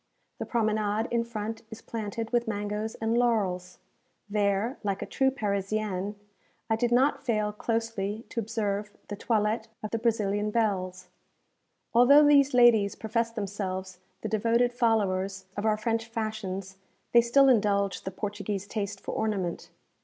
The 0.39 0.47
promenade 0.47 1.07
in 1.11 1.23
front 1.23 1.61
is 1.69 1.83
planted 1.83 2.31
with 2.31 2.47
mangoes 2.47 2.95
and 2.95 3.15
laurels. 3.15 3.77
There, 4.27 4.79
like 4.83 5.03
a 5.03 5.05
true 5.05 5.29
Parisienne, 5.29 6.15
I 6.71 6.75
did 6.75 6.91
not 6.91 7.23
fail 7.23 7.51
closely 7.53 8.25
to 8.29 8.39
observe 8.39 8.91
the 9.09 9.15
toilettes 9.15 9.67
of 9.83 9.91
the 9.91 9.99
Brazilian 9.99 10.49
belles. 10.49 11.09
Although 11.93 12.25
these 12.27 12.55
ladies 12.55 12.95
profess 12.95 13.29
themselves 13.29 13.99
the 14.21 14.27
devoted 14.27 14.73
followers 14.73 15.45
of 15.55 15.67
our 15.67 15.77
French 15.77 16.07
fashions, 16.07 16.77
they 17.11 17.21
still 17.21 17.47
indulge 17.47 18.01
the 18.01 18.09
Portuguese 18.09 18.65
taste 18.65 18.99
for 18.99 19.13
ornament. 19.13 19.69